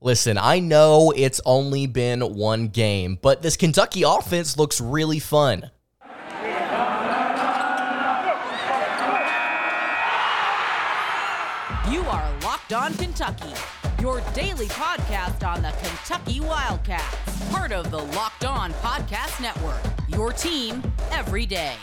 [0.00, 5.72] Listen, I know it's only been one game, but this Kentucky offense looks really fun.
[11.90, 13.52] You are Locked On Kentucky,
[14.00, 19.80] your daily podcast on the Kentucky Wildcats, part of the Locked On Podcast Network.
[20.06, 20.80] Your team
[21.10, 21.74] every day.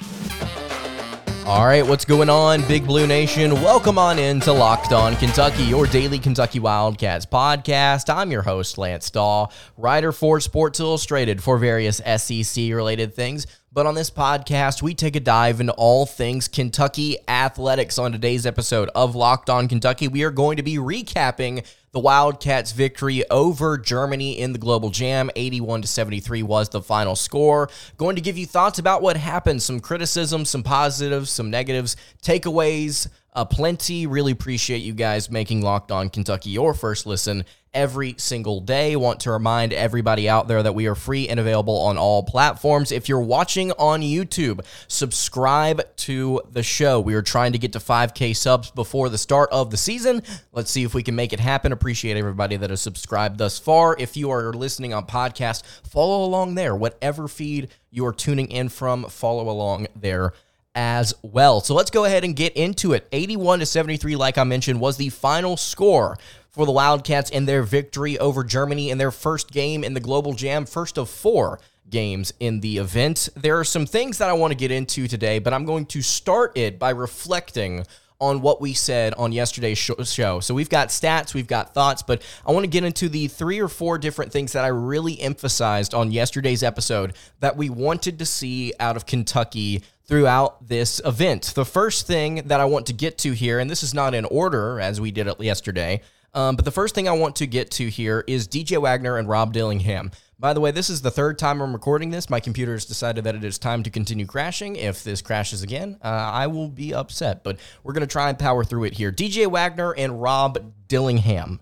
[1.45, 3.51] All right, what's going on, Big Blue Nation?
[3.61, 8.11] Welcome on in to Locked On Kentucky, your daily Kentucky Wildcats podcast.
[8.11, 13.45] I'm your host, Lance Dawe, writer for Sports Illustrated for various SEC related things.
[13.71, 17.99] But on this podcast, we take a dive into all things Kentucky athletics.
[17.99, 21.63] On today's episode of Locked On Kentucky, we are going to be recapping
[21.95, 25.29] the Wildcats' victory over Germany in the Global Jam.
[25.33, 27.69] 81 to 73 was the final score.
[27.95, 33.07] Going to give you thoughts about what happened, some criticism, some positives, some negatives, takeaways,
[33.35, 34.07] uh, plenty.
[34.07, 38.95] Really appreciate you guys making Locked On Kentucky your first listen every single day.
[38.95, 42.91] Want to remind everybody out there that we are free and available on all platforms.
[42.91, 47.01] If you're watching on YouTube, subscribe to the show.
[47.01, 50.23] We are trying to get to 5K subs before the start of the season.
[50.53, 51.73] Let's see if we can make it happen.
[51.73, 53.95] Appreciate everybody that has subscribed thus far.
[53.99, 56.75] If you are listening on podcast, follow along there.
[56.75, 60.31] Whatever feed you are tuning in from, follow along there
[60.75, 61.61] as well.
[61.61, 63.07] So let's go ahead and get into it.
[63.11, 66.17] 81 to 73, like I mentioned, was the final score
[66.49, 70.33] for the Wildcats in their victory over Germany in their first game in the Global
[70.33, 71.59] Jam, first of four
[71.89, 73.29] games in the event.
[73.35, 76.01] There are some things that I want to get into today, but I'm going to
[76.01, 77.85] start it by reflecting
[78.21, 80.39] on what we said on yesterday's show.
[80.39, 83.59] So we've got stats, we've got thoughts, but I want to get into the three
[83.59, 88.25] or four different things that I really emphasized on yesterday's episode that we wanted to
[88.25, 91.53] see out of Kentucky throughout this event.
[91.55, 94.25] The first thing that I want to get to here, and this is not in
[94.25, 96.01] order as we did it yesterday,
[96.33, 99.27] um, but the first thing I want to get to here is DJ Wagner and
[99.27, 100.11] Rob Dillingham.
[100.37, 102.29] By the way, this is the third time I'm recording this.
[102.29, 104.75] My computer has decided that it is time to continue crashing.
[104.75, 108.37] If this crashes again, uh, I will be upset, but we're going to try and
[108.37, 109.13] power through it here.
[109.13, 111.61] DJ Wagner and Rob Dillingham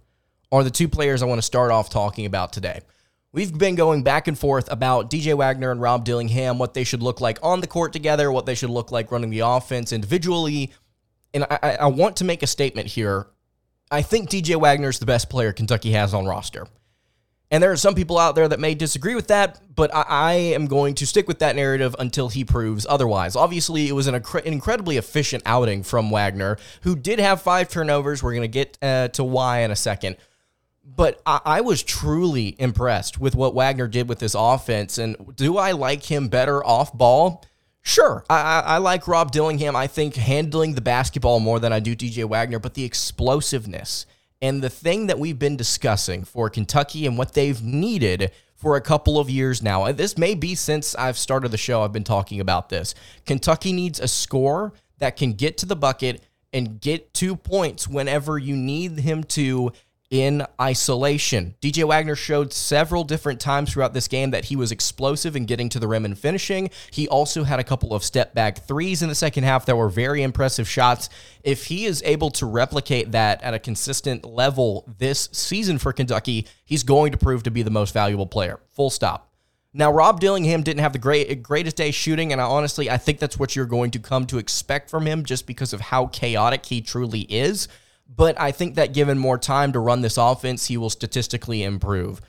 [0.52, 2.82] are the two players I want to start off talking about today.
[3.34, 7.04] We've been going back and forth about DJ Wagner and Rob Dillingham, what they should
[7.04, 10.72] look like on the court together, what they should look like running the offense individually.
[11.34, 13.28] And I, I want to make a statement here
[13.94, 16.66] I think DJ Wagner is the best player Kentucky has on roster.
[17.52, 20.34] And there are some people out there that may disagree with that, but I, I
[20.34, 23.36] am going to stick with that narrative until he proves otherwise.
[23.36, 28.24] Obviously, it was an, incredibly efficient outing from Wagner, who did have five turnovers.
[28.24, 30.18] We're going to get uh, to why in a second.
[30.86, 34.98] But I, I was truly impressed with what Wagner did with this offense.
[34.98, 37.44] And do I like him better off ball?
[37.86, 39.76] Sure, I, I, like Rob Dillingham.
[39.76, 44.06] I think handling the basketball more than I do DJ Wagner, but the explosiveness
[44.42, 48.82] and the thing that we've been discussing for Kentucky and what they've needed for a
[48.82, 49.92] couple of years now.
[49.92, 52.96] This may be since I've started the show, I've been talking about this.
[53.26, 56.24] Kentucky needs a score that can get to the bucket
[56.54, 59.74] and get two points whenever you need him to
[60.14, 61.56] in isolation.
[61.60, 65.70] DJ Wagner showed several different times throughout this game that he was explosive in getting
[65.70, 66.70] to the rim and finishing.
[66.92, 69.90] He also had a couple of step back threes in the second half that were
[69.90, 71.10] very impressive shots.
[71.44, 76.46] If he is able to replicate that at a consistent level this season for Kentucky,
[76.64, 78.60] he's going to prove to be the most valuable player.
[78.70, 79.32] Full stop.
[79.74, 83.18] Now, Rob Dillingham didn't have the great greatest day shooting, and I honestly I think
[83.18, 86.68] that's what you're going to come to expect from him just because of how chaotic
[86.68, 87.68] he truly is.
[88.08, 92.22] But I think that given more time to run this offense, he will statistically improve.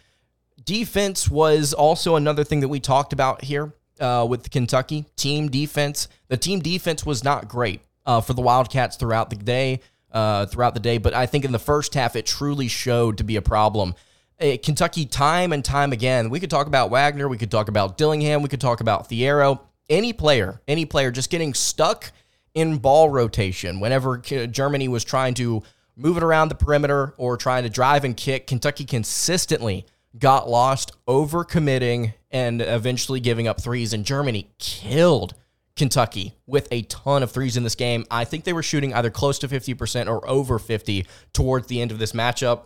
[0.64, 5.04] Defense was also another thing that we talked about here uh, with Kentucky.
[5.16, 6.08] Team defense.
[6.28, 9.80] The team defense was not great uh, for the Wildcats throughout the day.
[10.10, 13.24] Uh, throughout the day, but I think in the first half it truly showed to
[13.24, 13.96] be a problem.
[14.40, 17.98] Uh, Kentucky, time and time again, we could talk about Wagner, we could talk about
[17.98, 19.58] Dillingham, we could talk about Thiero.
[19.90, 22.12] Any player, any player just getting stuck
[22.54, 25.62] in ball rotation whenever Germany was trying to
[25.96, 28.46] move it around the perimeter or trying to drive and kick.
[28.46, 29.86] Kentucky consistently
[30.18, 33.92] got lost, overcommitting, and eventually giving up threes.
[33.92, 35.34] And Germany killed
[35.76, 38.04] Kentucky with a ton of threes in this game.
[38.10, 41.90] I think they were shooting either close to 50% or over 50 towards the end
[41.90, 42.62] of this matchup.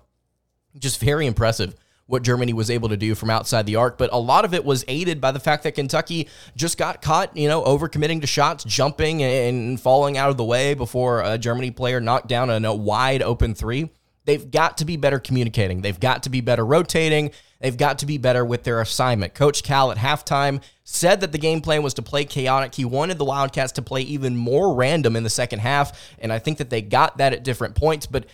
[0.79, 1.75] Just very impressive
[2.09, 4.65] what Germany was able to do from outside the arc, but a lot of it
[4.65, 6.27] was aided by the fact that Kentucky
[6.57, 10.73] just got caught, you know, overcommitting to shots, jumping and falling out of the way
[10.73, 13.91] before a Germany player knocked down a wide open three.
[14.25, 15.83] They've got to be better communicating.
[15.83, 17.31] They've got to be better rotating.
[17.61, 19.35] They've got to be better with their assignment.
[19.35, 22.75] Coach Cal at halftime said that the game plan was to play chaotic.
[22.75, 26.39] He wanted the Wildcats to play even more random in the second half, and I
[26.39, 28.25] think that they got that at different points, but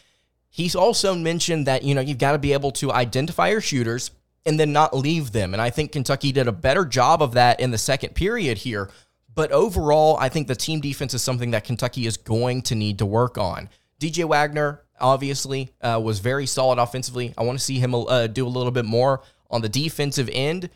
[0.54, 4.12] He's also mentioned that, you know, you've got to be able to identify your shooters
[4.46, 5.52] and then not leave them.
[5.52, 8.88] And I think Kentucky did a better job of that in the second period here.
[9.34, 12.98] But overall, I think the team defense is something that Kentucky is going to need
[12.98, 13.68] to work on.
[13.98, 17.34] DJ Wagner, obviously, uh, was very solid offensively.
[17.36, 20.70] I want to see him uh, do a little bit more on the defensive end.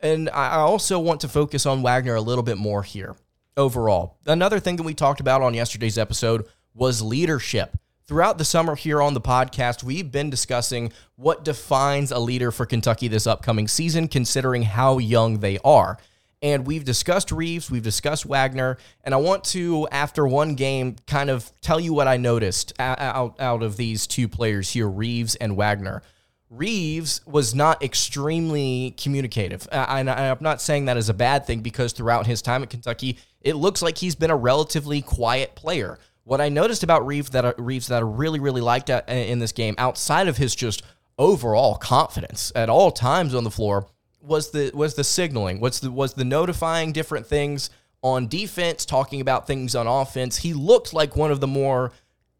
[0.00, 3.16] And I also want to focus on Wagner a little bit more here
[3.56, 4.18] overall.
[4.24, 7.76] Another thing that we talked about on yesterday's episode was leadership.
[8.10, 12.66] Throughout the summer here on the podcast, we've been discussing what defines a leader for
[12.66, 15.96] Kentucky this upcoming season, considering how young they are.
[16.42, 21.30] And we've discussed Reeves, we've discussed Wagner, and I want to, after one game, kind
[21.30, 25.56] of tell you what I noticed out, out of these two players here, Reeves and
[25.56, 26.02] Wagner.
[26.48, 29.68] Reeves was not extremely communicative.
[29.70, 32.70] Uh, and I'm not saying that as a bad thing because throughout his time at
[32.70, 36.00] Kentucky, it looks like he's been a relatively quiet player.
[36.24, 39.74] What I noticed about Reeves that Reeves that I really really liked in this game,
[39.78, 40.82] outside of his just
[41.18, 43.86] overall confidence at all times on the floor,
[44.20, 45.60] was the was the signaling.
[45.60, 47.70] What's the was the notifying different things
[48.02, 50.38] on defense, talking about things on offense.
[50.38, 51.92] He looked like one of the more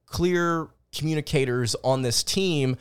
[0.06, 2.76] clear communicators on this team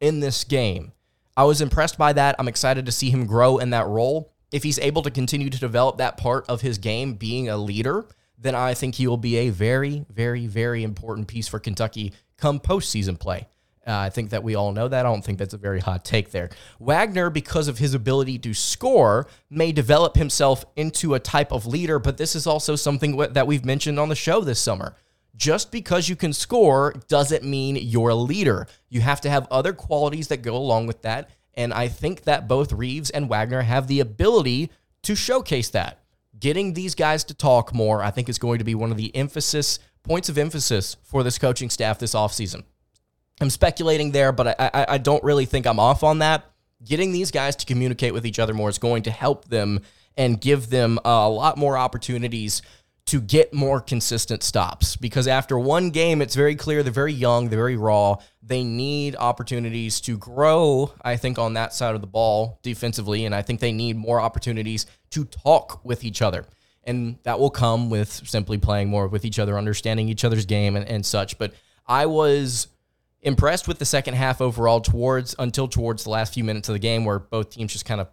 [0.00, 0.92] in this game.
[1.36, 2.36] I was impressed by that.
[2.38, 4.32] I'm excited to see him grow in that role.
[4.52, 8.06] If he's able to continue to develop that part of his game, being a leader,
[8.44, 12.60] then I think he will be a very, very, very important piece for Kentucky come
[12.60, 13.48] postseason play.
[13.86, 15.06] Uh, I think that we all know that.
[15.06, 16.50] I don't think that's a very hot take there.
[16.78, 21.98] Wagner, because of his ability to score, may develop himself into a type of leader,
[21.98, 24.94] but this is also something that we've mentioned on the show this summer.
[25.36, 28.66] Just because you can score doesn't mean you're a leader.
[28.90, 31.30] You have to have other qualities that go along with that.
[31.54, 34.70] And I think that both Reeves and Wagner have the ability
[35.02, 36.03] to showcase that
[36.44, 39.16] getting these guys to talk more, I think, is going to be one of the
[39.16, 42.64] emphasis points of emphasis for this coaching staff this offseason.
[43.40, 46.44] I'm speculating there, but I, I, I don't really think I'm off on that.
[46.84, 49.80] Getting these guys to communicate with each other more is going to help them
[50.18, 52.60] and give them a lot more opportunities
[53.06, 57.48] to get more consistent stops because after one game, it's very clear they're very young,
[57.48, 58.16] they're very raw.
[58.46, 63.24] They need opportunities to grow, I think, on that side of the ball defensively.
[63.24, 66.44] And I think they need more opportunities to talk with each other.
[66.84, 70.76] And that will come with simply playing more with each other, understanding each other's game
[70.76, 71.38] and, and such.
[71.38, 71.54] But
[71.86, 72.68] I was
[73.22, 76.78] impressed with the second half overall towards until towards the last few minutes of the
[76.78, 78.08] game where both teams just kind of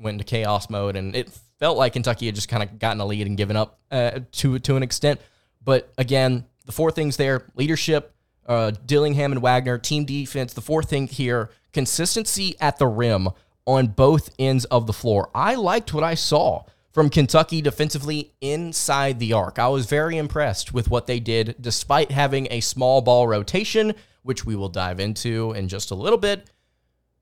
[0.00, 3.06] went into chaos mode and it felt like Kentucky had just kind of gotten a
[3.06, 5.20] lead and given up uh, to to an extent.
[5.62, 8.14] But again, the four things there: leadership,
[8.48, 10.52] uh, Dillingham and Wagner, team defense.
[10.52, 13.28] The fourth thing here: consistency at the rim
[13.66, 15.30] on both ends of the floor.
[15.34, 19.58] I liked what I saw from Kentucky defensively inside the arc.
[19.58, 24.44] I was very impressed with what they did, despite having a small ball rotation, which
[24.44, 26.50] we will dive into in just a little bit.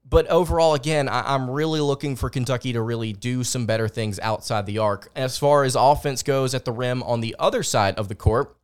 [0.09, 4.21] But overall, again, I, am really looking for Kentucky to really do some better things
[4.21, 5.11] outside the arc.
[5.17, 8.57] As far as offense goes at the rim on the other side of the court,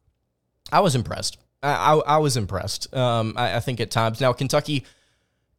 [0.70, 1.36] I was impressed.
[1.62, 2.92] I, I, was impressed.
[2.94, 4.20] Um, I, I think at times.
[4.20, 4.84] Now, Kentucky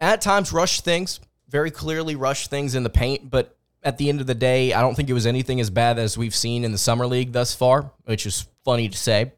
[0.02, 4.22] at times rushed things, very clearly rushed things in the paint, but at the end
[4.22, 6.72] of the day, I don't think it was anything as bad as we've seen in
[6.72, 9.34] the Summer League thus far, which is funny to say.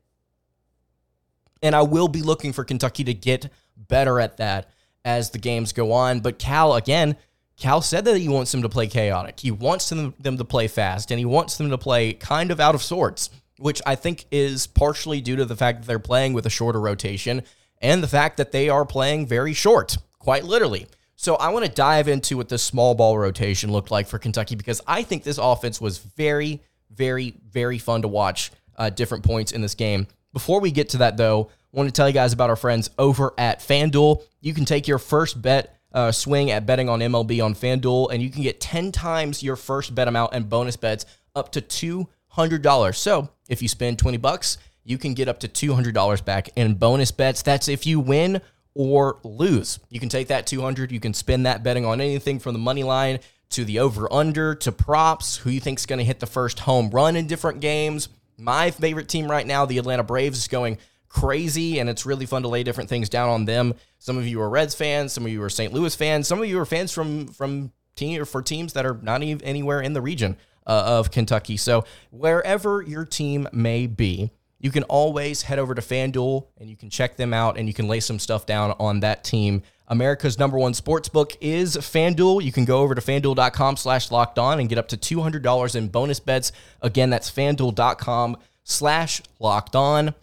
[1.61, 4.69] And I will be looking for Kentucky to get better at that
[5.03, 6.19] as the games go on.
[6.19, 7.15] But Cal, again,
[7.57, 9.39] Cal said that he wants them to play chaotic.
[9.39, 12.59] He wants them, them to play fast, and he wants them to play kind of
[12.59, 16.33] out of sorts, which I think is partially due to the fact that they're playing
[16.33, 17.43] with a shorter rotation
[17.81, 20.87] and the fact that they are playing very short, quite literally.
[21.15, 24.55] So I want to dive into what the small ball rotation looked like for Kentucky
[24.55, 29.51] because I think this offense was very, very, very fun to watch uh, different points
[29.51, 30.07] in this game.
[30.33, 32.89] Before we get to that, though, I want to tell you guys about our friends
[32.97, 34.21] over at FanDuel.
[34.41, 38.21] You can take your first bet uh, swing at betting on MLB on FanDuel, and
[38.21, 42.95] you can get 10 times your first bet amount and bonus bets up to $200.
[42.95, 47.11] So if you spend 20 bucks, you can get up to $200 back in bonus
[47.11, 47.41] bets.
[47.41, 48.41] That's if you win
[48.73, 49.79] or lose.
[49.89, 52.83] You can take that 200, you can spend that betting on anything from the money
[52.83, 53.19] line
[53.51, 56.59] to the over under to props, who you think is going to hit the first
[56.59, 58.09] home run in different games.
[58.37, 62.41] My favorite team right now, the Atlanta Braves, is going crazy, and it's really fun
[62.41, 63.75] to lay different things down on them.
[63.99, 65.71] Some of you are Reds fans, some of you are St.
[65.71, 68.99] Louis fans, some of you are fans from from team or for teams that are
[69.01, 70.35] not even anywhere in the region
[70.65, 71.57] uh, of Kentucky.
[71.57, 76.75] So wherever your team may be, you can always head over to FanDuel and you
[76.75, 79.61] can check them out and you can lay some stuff down on that team.
[79.87, 82.43] America's number one sports book is FanDuel.
[82.43, 85.89] You can go over to fanduel.com slash locked on and get up to $200 in
[85.89, 86.51] bonus bets.
[86.81, 90.15] Again, that's fanduel.com slash locked on.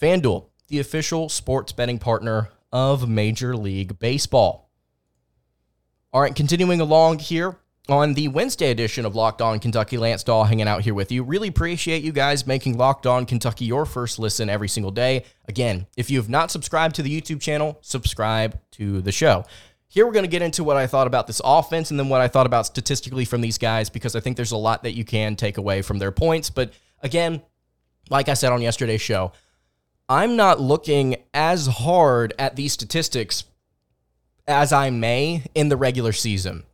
[0.00, 4.70] FanDuel, the official sports betting partner of Major League Baseball.
[6.12, 7.56] All right, continuing along here
[7.90, 11.22] on the Wednesday edition of Locked On Kentucky, Lance Dawe hanging out here with you.
[11.22, 15.24] Really appreciate you guys making Locked On Kentucky your first listen every single day.
[15.48, 19.44] Again, if you have not subscribed to the YouTube channel, subscribe to the show.
[19.88, 22.20] Here we're going to get into what I thought about this offense and then what
[22.20, 25.04] I thought about statistically from these guys because I think there's a lot that you
[25.04, 26.48] can take away from their points.
[26.48, 27.42] But again,
[28.08, 29.32] like I said on yesterday's show,
[30.08, 33.44] I'm not looking as hard at these statistics
[34.46, 36.64] as I may in the regular season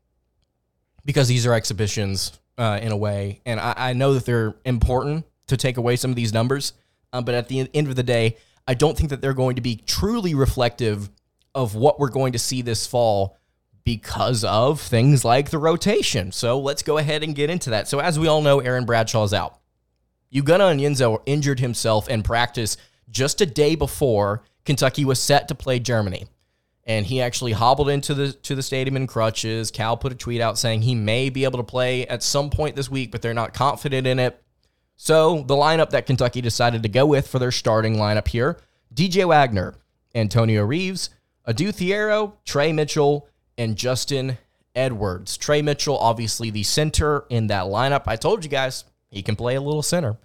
[1.06, 3.40] because these are exhibitions uh, in a way.
[3.46, 6.72] And I, I, know that they're important to take away some of these numbers.
[7.12, 8.36] Um, but at the end of the day,
[8.66, 11.08] I don't think that they're going to be truly reflective
[11.54, 13.38] of what we're going to see this fall
[13.84, 16.32] because of things like the rotation.
[16.32, 17.88] So let's go ahead and get into that.
[17.88, 19.60] So, as we all know, Aaron Bradshaw's out.
[20.34, 22.76] Ugonna Onyenso injured himself in practice
[23.08, 26.26] just a day before Kentucky was set to play Germany.
[26.86, 29.70] And he actually hobbled into the to the stadium in crutches.
[29.72, 32.76] Cal put a tweet out saying he may be able to play at some point
[32.76, 34.40] this week, but they're not confident in it.
[34.94, 38.58] So the lineup that Kentucky decided to go with for their starting lineup here:
[38.94, 39.74] DJ Wagner,
[40.14, 41.10] Antonio Reeves,
[41.44, 43.28] Adou Thiero, Tre Mitchell,
[43.58, 44.38] and Justin
[44.76, 45.36] Edwards.
[45.36, 48.04] Tre Mitchell, obviously the center in that lineup.
[48.06, 50.18] I told you guys he can play a little center.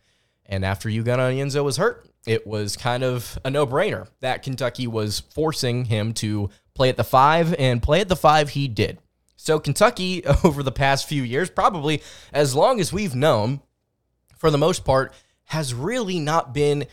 [0.45, 4.87] And after Ugonna Onyenso was hurt, it was kind of a no brainer that Kentucky
[4.87, 8.99] was forcing him to play at the five, and play at the five he did.
[9.35, 12.01] So, Kentucky, over the past few years, probably
[12.31, 13.61] as long as we've known,
[14.37, 15.13] for the most part,
[15.45, 16.85] has really not been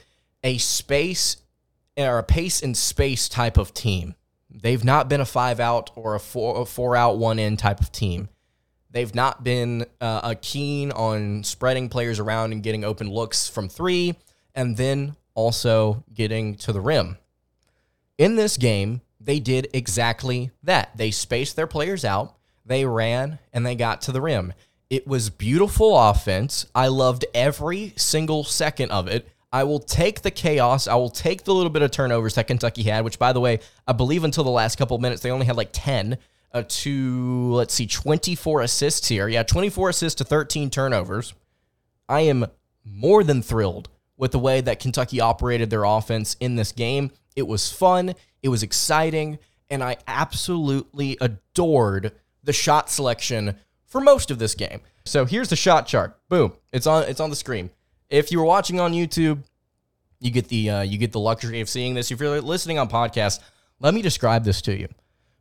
[0.43, 1.37] a space
[1.97, 4.15] or a pace and space type of team.
[4.51, 7.81] They've not been a five out or a four, a four out, one in type
[7.81, 8.29] of team.
[8.91, 13.69] They've not been uh, a keen on spreading players around and getting open looks from
[13.69, 14.17] three,
[14.59, 17.17] and then also getting to the rim.
[18.19, 20.97] In this game, they did exactly that.
[20.97, 22.35] They spaced their players out,
[22.67, 24.53] they ran, and they got to the rim.
[24.91, 26.67] It was beautiful offense.
[26.75, 29.29] I loved every single second of it.
[29.53, 30.89] I will take the chaos.
[30.89, 33.61] I will take the little bit of turnovers that Kentucky had, which, by the way,
[33.87, 36.19] I believe until the last couple minutes, they only had like 10
[36.53, 39.29] uh, to, let's see, 24 assists here.
[39.29, 41.33] Yeah, 24 assists to 13 turnovers.
[42.09, 42.47] I am
[42.85, 43.89] more than thrilled
[44.19, 47.11] with the way that Kentucky operated their offense in this game.
[47.35, 49.39] It was fun, it was exciting,
[49.71, 53.57] and I absolutely adored the shot selection
[53.87, 54.81] for most of this game.
[55.07, 56.19] So here's the shot chart.
[56.29, 56.53] Boom.
[56.73, 57.71] It's on it's on the screen.
[58.11, 59.45] If you were watching on YouTube,
[60.21, 62.11] you get the uh, you get the luxury of seeing this.
[62.11, 63.41] If you're listening on podcast,
[63.81, 64.89] let me describe this to you.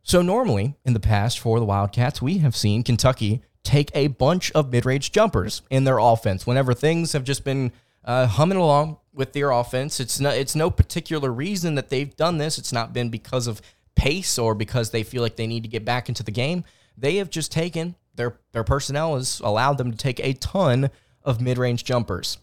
[0.02, 4.50] So normally in the past for the Wildcats, we have seen Kentucky take a bunch
[4.52, 7.72] of mid-range jumpers in their offense whenever things have just been
[8.08, 10.00] uh, humming along with their offense.
[10.00, 12.58] It's no it's no particular reason that they've done this.
[12.58, 13.60] It's not been because of
[13.94, 16.64] pace or because they feel like they need to get back into the game.
[16.96, 20.90] They have just taken their their personnel has allowed them to take a ton
[21.22, 22.38] of mid-range jumpers.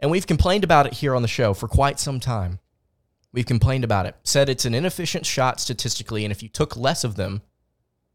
[0.00, 2.58] And we've complained about it here on the show for quite some time.
[3.30, 7.04] We've complained about it, said it's an inefficient shot statistically, and if you took less
[7.04, 7.42] of them,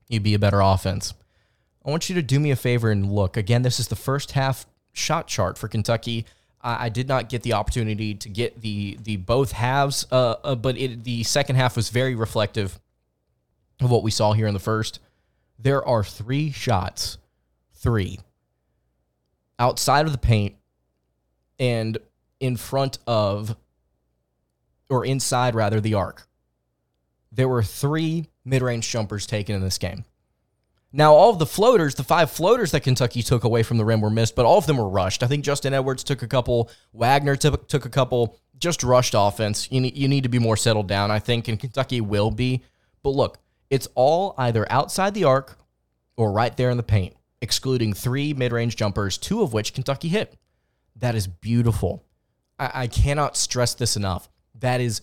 [0.10, 1.14] you'd be a better offense.
[1.86, 3.38] I want you to do me a favor and look.
[3.38, 6.26] Again, this is the first half shot chart for Kentucky.
[6.62, 10.56] I, I did not get the opportunity to get the the both halves, uh, uh,
[10.56, 12.80] but it, the second half was very reflective
[13.80, 15.00] of what we saw here in the first.
[15.60, 17.18] There are three shots,
[17.74, 18.20] three
[19.60, 20.56] outside of the paint
[21.60, 21.98] and
[22.40, 23.56] in front of,
[24.90, 26.28] or inside rather, the arc.
[27.32, 30.06] There were three mid range jumpers taken in this game.
[30.94, 34.00] Now, all of the floaters, the five floaters that Kentucky took away from the rim
[34.00, 35.22] were missed, but all of them were rushed.
[35.22, 39.70] I think Justin Edwards took a couple, Wagner took, took a couple, just rushed offense.
[39.72, 42.63] You need, you need to be more settled down, I think, and Kentucky will be.
[43.03, 43.38] But look,
[43.70, 45.58] it's all either outside the arc
[46.15, 50.08] or right there in the paint, excluding three mid range jumpers, two of which Kentucky
[50.08, 50.38] hit.
[50.96, 52.06] That is beautiful.
[52.58, 54.29] I, I cannot stress this enough.
[54.56, 55.01] That is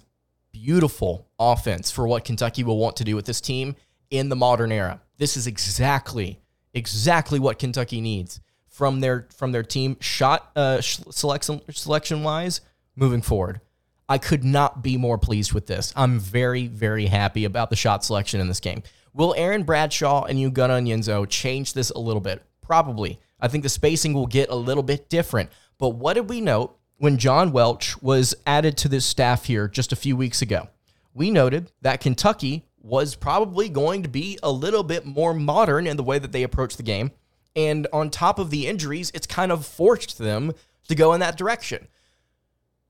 [0.50, 3.76] beautiful offense for what Kentucky will want to do with this team
[4.16, 5.00] in the modern era.
[5.18, 6.40] This is exactly
[6.72, 12.60] exactly what Kentucky needs from their from their team shot uh, selection selection wise
[12.96, 13.60] moving forward.
[14.08, 15.92] I could not be more pleased with this.
[15.96, 18.82] I'm very very happy about the shot selection in this game.
[19.12, 22.42] Will Aaron Bradshaw and Ugonna Onyenso change this a little bit?
[22.60, 23.20] Probably.
[23.40, 25.50] I think the spacing will get a little bit different.
[25.78, 29.92] But what did we note when John Welch was added to this staff here just
[29.92, 30.68] a few weeks ago?
[31.12, 35.96] We noted that Kentucky was probably going to be a little bit more modern in
[35.96, 37.10] the way that they approach the game.
[37.56, 40.52] And on top of the injuries, it's kind of forced them
[40.88, 41.88] to go in that direction.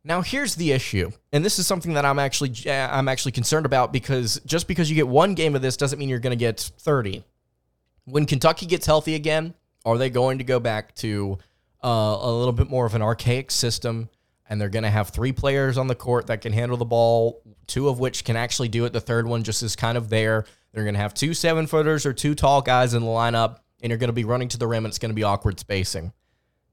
[0.02, 3.90] Now here's the issue, and this is something that I'm actually I'm actually concerned about
[3.90, 6.60] because just because you get one game of this doesn't mean you're going to get
[6.60, 7.24] 30.
[8.04, 9.54] When Kentucky gets healthy again,
[9.86, 11.38] are they going to go back to
[11.82, 14.10] uh, a little bit more of an archaic system?
[14.48, 17.42] And they're going to have three players on the court that can handle the ball,
[17.66, 18.92] two of which can actually do it.
[18.92, 20.44] The third one just is kind of there.
[20.72, 23.90] They're going to have two seven footers or two tall guys in the lineup, and
[23.90, 26.12] you're going to be running to the rim, and it's going to be awkward spacing.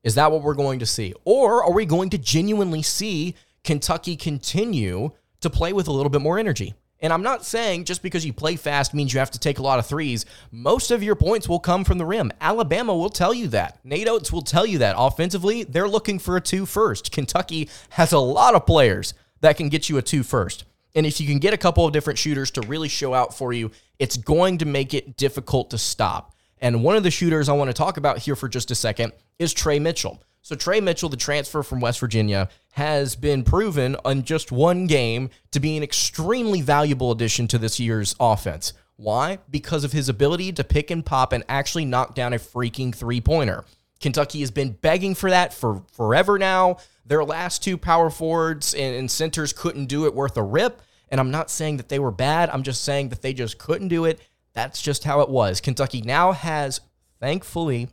[0.03, 1.13] Is that what we're going to see?
[1.23, 5.11] Or are we going to genuinely see Kentucky continue
[5.41, 6.73] to play with a little bit more energy?
[7.01, 9.63] And I'm not saying just because you play fast means you have to take a
[9.63, 10.25] lot of threes.
[10.51, 12.31] Most of your points will come from the rim.
[12.39, 13.79] Alabama will tell you that.
[13.83, 14.95] Nate Oats will tell you that.
[14.97, 17.11] Offensively, they're looking for a two first.
[17.11, 20.65] Kentucky has a lot of players that can get you a two first.
[20.93, 23.51] And if you can get a couple of different shooters to really show out for
[23.53, 26.35] you, it's going to make it difficult to stop.
[26.59, 29.13] And one of the shooters I want to talk about here for just a second
[29.39, 30.21] is Tre Mitchell.
[30.43, 35.29] So Tre Mitchell, the transfer from West Virginia, has been proven on just one game
[35.51, 38.73] to be an extremely valuable addition to this year's offense.
[38.95, 39.37] Why?
[39.49, 43.21] Because of his ability to pick and pop and actually knock down a freaking three
[43.21, 43.65] pointer.
[43.99, 46.77] Kentucky has been begging for that for forever now.
[47.05, 50.81] Their last two power forwards and, and centers couldn't do it worth a rip.
[51.09, 52.49] And I'm not saying that they were bad.
[52.49, 54.19] I'm just saying that they just couldn't do it.
[54.53, 55.61] That's just how it was.
[55.61, 56.81] Kentucky now has,
[57.19, 57.89] thankfully,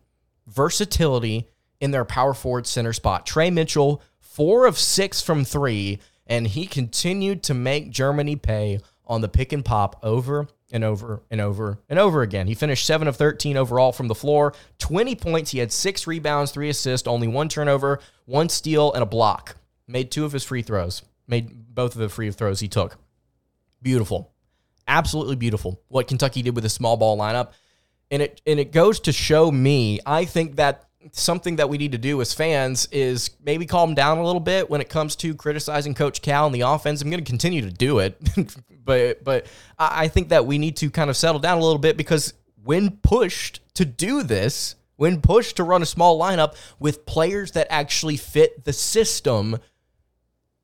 [0.47, 1.47] versatility
[1.81, 3.27] in their power forward center spot.
[3.27, 9.21] Tre Mitchell, four of six from three, and he continued to make Germany pay on
[9.21, 12.47] the pick and pop over and over and over and over again.
[12.47, 15.51] He finished 7 of 13 overall from the floor, 20 points.
[15.51, 19.57] He had six rebounds, three assists, only one turnover, one steal, and a block.
[19.87, 22.99] Made two of his free throws, made both of the free throws he took.
[23.81, 24.33] Beautiful.
[24.87, 27.53] Absolutely beautiful what Kentucky did with a small ball lineup.
[28.11, 31.93] And it and it goes to show me, I think that something that we need
[31.93, 35.35] to do as fans is maybe calm down a little bit when it comes to
[35.35, 37.03] criticizing Coach Cal and the offense.
[37.03, 38.21] I'm going to continue to do it,
[38.85, 39.47] but but
[39.79, 42.91] I think that we need to kind of settle down a little bit because when
[42.99, 48.17] pushed to do this, when pushed to run a small lineup with players that actually
[48.17, 49.59] fit the system,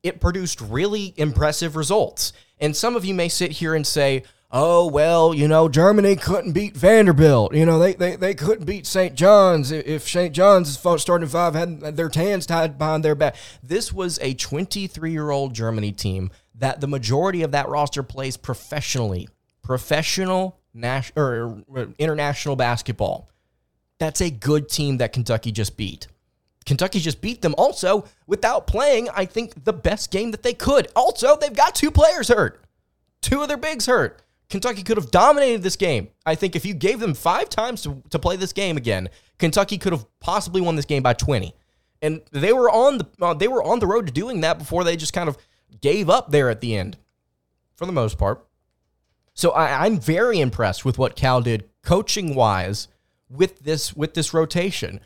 [0.03, 2.33] it produced really impressive results.
[2.59, 4.23] And some of you may sit here and say,
[4.57, 8.87] oh well you know germany couldn't beat vanderbilt you know they they, they couldn't beat
[8.87, 13.91] st john's if st john's starting five had their hands tied behind their back this
[13.91, 19.27] was a 23 year old germany team that the majority of that roster plays professionally
[19.61, 23.29] professional national or uh, international basketball
[23.99, 26.07] that's a good team that kentucky just beat
[26.65, 30.87] Kentucky just beat them also without playing, I think, the best game that they could.
[30.95, 32.65] Also, they've got two players hurt.
[33.21, 34.24] Two of their bigs hurt.
[34.49, 36.09] Kentucky could have dominated this game.
[36.25, 39.77] I think if you gave them five times to, to play this game again, Kentucky
[39.77, 41.53] could have possibly won this game by 20.
[42.01, 44.83] And they were on the uh, they were on the road to doing that before
[44.83, 45.37] they just kind of
[45.81, 46.97] gave up there at the end,
[47.75, 48.45] for the most part.
[49.33, 52.89] So I, I'm very impressed with what Cal did coaching wise
[53.29, 54.99] with this with this rotation.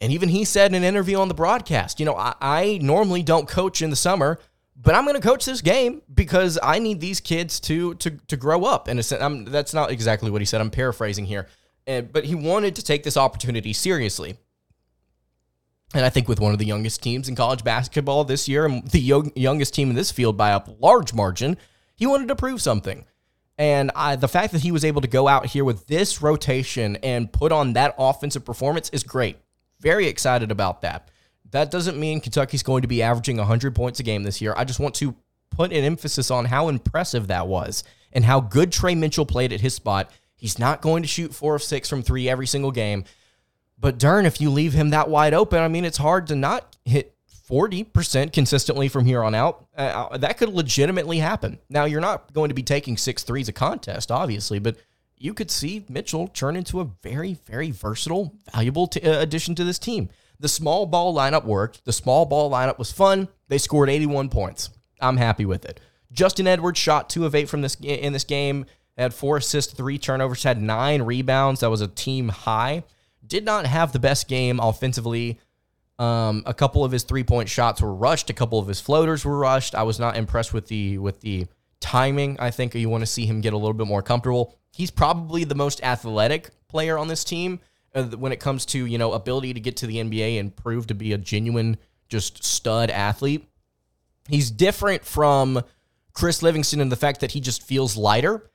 [0.00, 3.22] And even he said in an interview on the broadcast, you know, I, I normally
[3.22, 4.38] don't coach in the summer
[4.76, 8.36] but I'm going to coach this game because I need these kids to to to
[8.36, 8.88] grow up.
[8.88, 10.60] And that's not exactly what he said.
[10.60, 11.48] I'm paraphrasing here,
[11.86, 14.36] and, but he wanted to take this opportunity seriously.
[15.94, 18.86] And I think with one of the youngest teams in college basketball this year, and
[18.88, 21.56] the young, youngest team in this field by a large margin,
[21.94, 23.04] he wanted to prove something.
[23.56, 26.96] And I, the fact that he was able to go out here with this rotation
[26.96, 29.36] and put on that offensive performance is great.
[29.78, 31.10] Very excited about that.
[31.54, 34.54] That doesn't mean Kentucky's going to be averaging 100 points a game this year.
[34.56, 35.14] I just want to
[35.50, 39.60] put an emphasis on how impressive that was and how good Tre Mitchell played at
[39.60, 40.10] his spot.
[40.34, 43.04] He's not going to shoot four of six from three every single game.
[43.78, 46.76] But darn, if you leave him that wide open, I mean, it's hard to not
[46.84, 47.14] hit
[47.48, 49.64] 40% consistently from here on out.
[49.78, 51.60] Uh, uh, that could legitimately happen.
[51.70, 54.76] Now, you're not going to be taking six threes a contest, obviously, but
[55.16, 59.62] you could see Mitchell turn into a very, very versatile, valuable t- uh, addition to
[59.62, 60.08] this team.
[60.40, 61.84] The small ball lineup worked.
[61.84, 63.28] The small ball lineup was fun.
[63.48, 64.70] They scored 81 points.
[65.00, 65.80] I'm happy with it.
[66.12, 68.66] Justin Edwards shot two of eight from this in this game.
[68.96, 71.60] Had four assists, three turnovers, had nine rebounds.
[71.60, 72.84] That was a team high.
[73.26, 75.40] Did not have the best game offensively.
[75.98, 78.30] Um, a couple of his three point shots were rushed.
[78.30, 79.74] A couple of his floaters were rushed.
[79.74, 81.46] I was not impressed with the with the
[81.80, 82.36] timing.
[82.38, 84.56] I think you want to see him get a little bit more comfortable.
[84.72, 87.60] He's probably the most athletic player on this team.
[87.94, 90.86] Uh, when it comes to you know ability to get to the NBA and prove
[90.88, 91.76] to be a genuine
[92.08, 93.48] just stud athlete.
[94.28, 95.62] He's different from
[96.12, 98.50] Chris Livingston in the fact that he just feels lighter.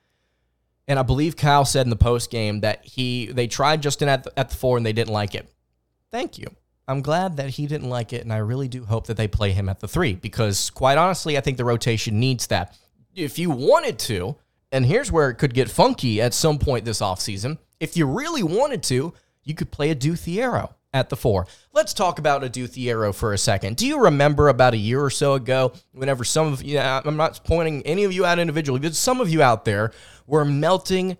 [0.88, 4.24] And I believe Cal said in the post game that he they tried Justin at
[4.24, 5.48] the, at the four and they didn't like it.
[6.10, 6.48] Thank you.
[6.90, 9.52] I'm glad that he didn't like it, and I really do hope that they play
[9.52, 12.76] him at the three because, quite honestly, I think the rotation needs that.
[13.14, 14.34] If you wanted to,
[14.72, 18.42] and here's where it could get funky at some point this offseason, if you really
[18.42, 21.46] wanted to, you could play a Thiero at the four.
[21.72, 23.76] Let's talk about Adou Thiero for a second.
[23.76, 27.40] Do you remember about a year or so ago, whenever some of you, I'm not
[27.44, 29.92] pointing any of you out individually, but some of you out there
[30.26, 31.16] were melting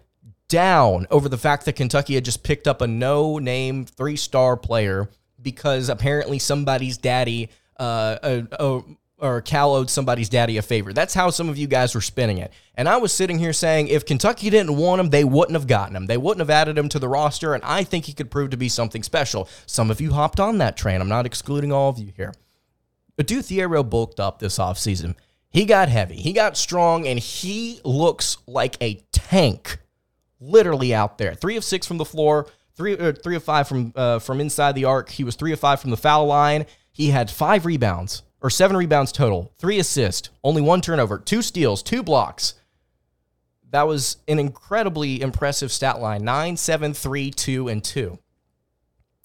[0.49, 4.57] down over the fact that Kentucky had just picked up a no name three star
[4.57, 5.09] player
[5.41, 8.81] because apparently somebody's daddy uh, uh, uh,
[9.21, 10.93] or Cal owed somebody's daddy a favor.
[10.93, 12.53] That's how some of you guys were spinning it.
[12.75, 15.95] And I was sitting here saying if Kentucky didn't want him, they wouldn't have gotten
[15.95, 16.07] him.
[16.07, 18.57] They wouldn't have added him to the roster, and I think he could prove to
[18.57, 19.49] be something special.
[19.67, 21.01] Some of you hopped on that train.
[21.01, 22.33] I'm not excluding all of you here.
[23.19, 25.15] Adou Thiero bulked up this offseason.
[25.51, 29.79] He got heavy, he got strong, and he looks like a tank
[30.41, 31.35] literally out there.
[31.35, 34.75] Three of six from the floor, three, uh, three of five from, uh, from inside
[34.75, 35.11] the arc.
[35.11, 36.67] He was three of five from the foul line.
[36.93, 41.83] He had five rebounds or seven rebounds total, three assists, only one turnover, two steals,
[41.83, 42.55] two blocks.
[43.71, 48.19] That was an incredibly impressive stat line nine, seven, three, two, and two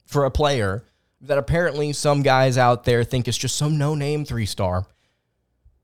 [0.06, 0.86] for a player
[1.21, 4.86] that apparently some guys out there think is just some no name three star.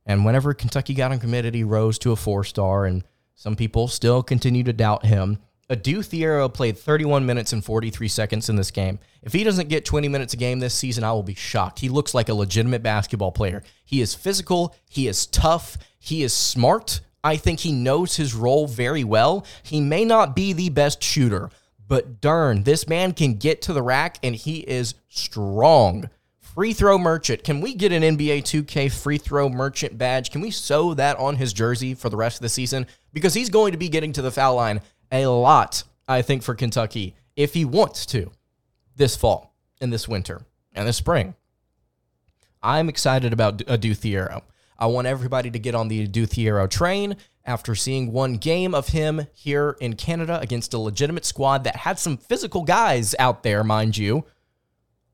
[0.05, 3.03] And whenever Kentucky got him committed, he rose to a four star, and
[3.35, 5.39] some people still continue to doubt him.
[5.71, 8.99] Adou Thiero played 31 minutes and 43 seconds in this game.
[9.21, 11.79] If he doesn't get 20 minutes a game this season, I will be shocked.
[11.79, 13.63] He looks like a legitimate basketball player.
[13.85, 16.99] He is physical, he is tough, he is smart.
[17.23, 19.45] I think he knows his role very well.
[19.63, 21.49] He may not be the best shooter,
[21.87, 26.09] but darn, this man can get to the rack and he is strong.
[26.53, 27.45] Free throw merchant.
[27.45, 30.31] Can we get an NBA 2K free throw merchant badge?
[30.31, 32.87] Can we sew that on his jersey for the rest of the season?
[33.13, 36.55] Because he's going to be getting to the foul line a lot, I think, for
[36.55, 38.31] Kentucky if he wants to
[38.95, 40.41] this fall and this winter
[40.73, 41.35] and this spring.
[42.63, 44.41] I'm excited about Adou uh, Thiero.
[44.77, 48.89] I want everybody to get on the Adou Thiero train after seeing one game of
[48.89, 53.63] him here in Canada against a legitimate squad that had some physical guys out there,
[53.63, 54.25] mind you.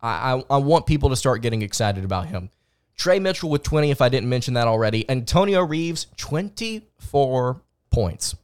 [0.01, 2.49] I, I, I want people to start getting excited about him.
[2.97, 5.09] Tre Mitchell with 20, if I didn't mention that already.
[5.09, 8.35] Antonio Reeves, 24 points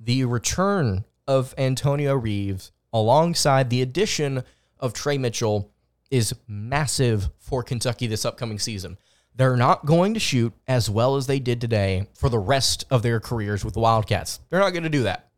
[0.00, 4.44] the return of Antonio Reeves alongside the addition
[4.78, 5.70] of Tre Mitchell
[6.10, 8.96] is massive for Kentucky this upcoming season.
[9.34, 13.02] They're not going to shoot as well as they did today for the rest of
[13.02, 14.40] their careers with the Wildcats.
[14.50, 15.28] They're not going to do that.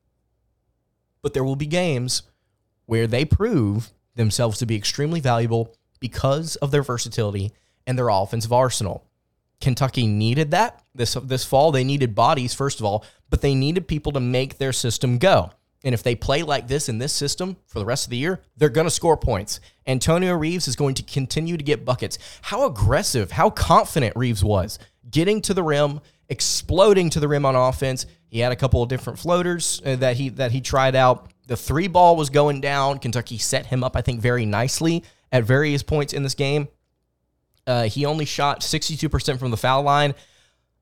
[1.23, 2.23] But there will be games
[2.87, 7.53] where they prove themselves to be extremely valuable because of their versatility
[7.87, 9.05] and their offensive arsenal.
[9.61, 11.71] Kentucky needed that this this fall.
[11.71, 15.51] They needed bodies first of all, but they needed people to make their system go.
[15.83, 18.43] And if they play like this in this system for the rest of the year,
[18.57, 19.61] they're going to score points.
[19.87, 22.19] Antonio Reeves is going to continue to get buckets.
[22.43, 24.79] How aggressive, how confident Reeves was
[25.11, 28.07] getting to the rim, exploding to the rim on offense.
[28.29, 31.33] He had a couple of different floaters uh, that he that he tried out.
[31.47, 32.99] The three ball was going down.
[32.99, 36.69] Kentucky set him up, I think, very nicely at various points in this game.
[37.67, 40.15] Uh, he only shot 62% from the foul line.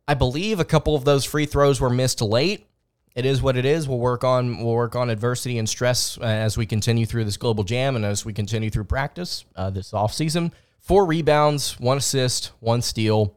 [0.08, 2.66] I believe a couple of those free throws were missed late.
[3.14, 3.86] It is what it is.
[3.86, 7.36] We'll work on we'll work on adversity and stress uh, as we continue through this
[7.36, 10.52] global jam and as we continue through practice uh, this offseason.
[10.80, 13.36] Four rebounds, one assist, one steal.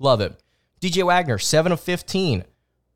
[0.00, 0.42] Love it.
[0.80, 2.44] DJ Wagner, 7 of 15,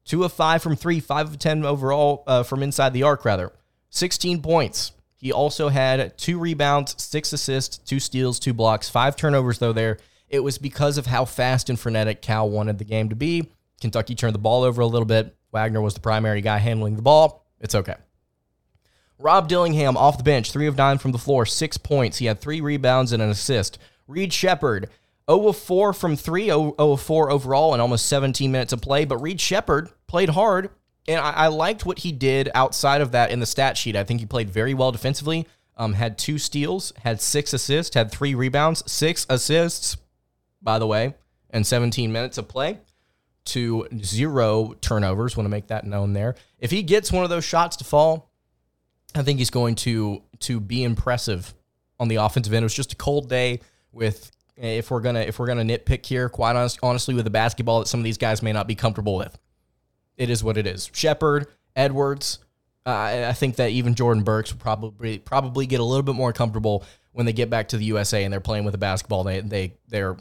[0.06, 3.52] 2 of 5 from 3, 5 of 10 overall uh, from inside the arc, rather.
[3.90, 4.92] 16 points.
[5.18, 9.98] He also had two rebounds, six assists, two steals, two blocks, five turnovers, though, there.
[10.34, 13.52] It was because of how fast and frenetic Cal wanted the game to be.
[13.80, 15.36] Kentucky turned the ball over a little bit.
[15.52, 17.46] Wagner was the primary guy handling the ball.
[17.60, 17.94] It's okay.
[19.16, 22.18] Rob Dillingham off the bench, three of nine from the floor, six points.
[22.18, 23.78] He had three rebounds and an assist.
[24.08, 24.90] Reed Sheppard,
[25.30, 29.04] 0 of 4 from 3, 0 of 4 overall, and almost 17 minutes of play.
[29.04, 30.70] But Reed Sheppard played hard,
[31.06, 33.94] and I, I, liked what he did outside of that in the stat sheet.
[33.94, 35.46] I think he played very well defensively.
[35.76, 39.96] Um, had two steals, had six assists, had three rebounds, six assists,
[40.64, 41.14] by the way,
[41.50, 42.80] and 17 minutes of play
[43.46, 45.36] to zero turnovers.
[45.36, 46.34] Want to make that known there.
[46.58, 48.30] If he gets one of those shots to fall,
[49.14, 51.54] I think he's going to to be impressive
[52.00, 52.62] on the offensive end.
[52.62, 53.60] It was just a cold day
[53.92, 57.80] with if we're gonna if we're gonna nitpick here, quite honest, honestly, with the basketball
[57.80, 59.38] that some of these guys may not be comfortable with.
[60.16, 60.90] It is what it is.
[60.92, 62.38] Sheppard, Edwards,
[62.86, 66.32] uh, I think that even Jordan Burks will probably probably get a little bit more
[66.32, 69.40] comfortable when they get back to the USA and they're playing with a basketball they
[69.40, 70.16] they they're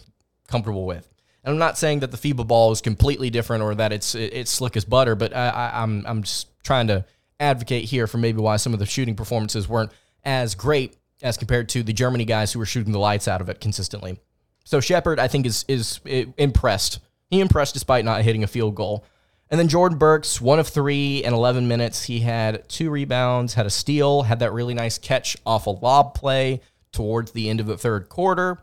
[0.54, 1.10] comfortable with.
[1.44, 4.52] And I'm not saying that the FIBA ball is completely different or that it's it's
[4.52, 7.04] slick as butter, but I, I'm I'm just trying to
[7.40, 9.92] advocate here for maybe why some of the shooting performances weren't
[10.24, 13.50] as great as compared to the Germany guys who were shooting the lights out of
[13.50, 14.20] it consistently.
[14.64, 16.00] So Sheppard, I think, is is
[16.38, 17.00] impressed.
[17.30, 19.04] He impressed despite not hitting a field goal.
[19.50, 22.06] And then Jordan Burks, one of three in 11 minutes.
[22.06, 26.16] He had two rebounds, had a steal, had that really nice catch off a lob
[26.16, 26.62] play
[26.92, 28.60] towards the end of the third quarter.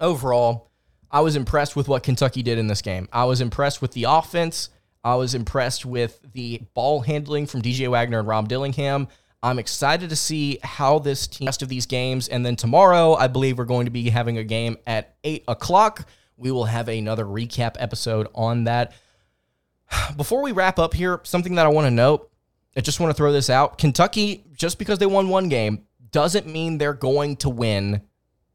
[0.00, 0.65] Overall,
[1.10, 3.08] I was impressed with what Kentucky did in this game.
[3.12, 4.70] I was impressed with the offense.
[5.04, 9.08] I was impressed with the ball handling from DJ Wagner and Rob Dillingham.
[9.42, 12.26] I'm excited to see how this team rest of these games.
[12.28, 16.08] And then tomorrow, I believe we're going to be having a game at eight o'clock.
[16.36, 18.92] We will have another recap episode on that.
[20.16, 22.30] Before we wrap up here, something that I want to note.
[22.76, 23.78] I just want to throw this out.
[23.78, 28.02] Kentucky, just because they won one game, doesn't mean they're going to win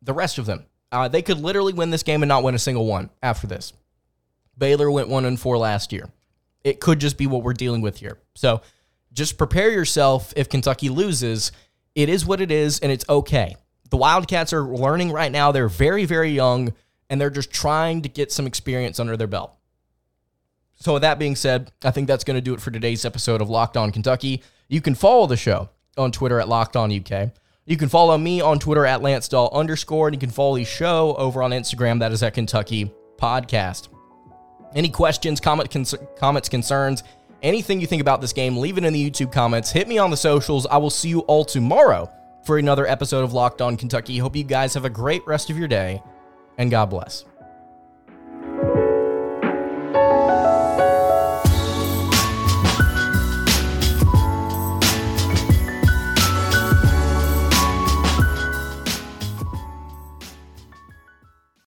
[0.02, 0.66] the rest of them.
[0.92, 3.74] Uh, they could literally win this game and not win a single one after this.
[4.58, 6.10] Baylor went one and four last year.
[6.64, 8.18] It could just be what we're dealing with here.
[8.36, 8.62] So
[9.14, 11.52] just prepare yourself if Kentucky loses.
[11.96, 13.56] It is what it is, and it's okay.
[13.90, 15.52] The Wildcats are learning right now.
[15.52, 16.74] They're very, very young,
[17.10, 19.54] and they're just trying to get some experience under their belt.
[20.76, 23.42] So, with that being said, I think that's going to do it for today's episode
[23.42, 24.42] of Locked On Kentucky.
[24.68, 27.32] You can follow the show on Twitter at Locked On UK.
[27.66, 30.66] You can follow me on Twitter at Lance Dawe underscore, and you can follow the
[30.66, 32.00] show over on Instagram.
[32.00, 33.90] That is at Kentucky Podcast.
[34.74, 37.04] Any questions, comment, cons- comments, concerns,
[37.44, 39.72] anything you think about this game, leave it in the YouTube comments.
[39.72, 40.66] Hit me on the socials.
[40.66, 42.12] I will see you all tomorrow
[42.46, 44.18] for another episode of Locked On Kentucky.
[44.18, 46.02] Hope you guys have a great rest of your day,
[46.58, 47.26] and God bless.